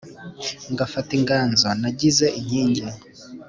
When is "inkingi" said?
2.39-2.83